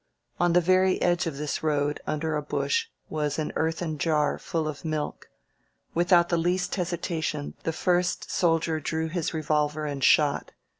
[0.39, 4.67] On the very edge of this road, under a bush, was an earthen jar full
[4.67, 5.29] of milk.
[5.93, 10.53] Without the lejwt hesitation the first soldier drew his revolver and shot.